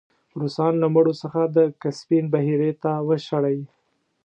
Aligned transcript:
روسان 0.39 0.73
له 0.81 0.87
مرو 0.95 1.13
څخه 1.21 1.41
د 1.55 1.57
کسپین 1.81 2.23
بحیرې 2.33 2.71
ته 2.83 2.91
وشړی. 3.07 3.59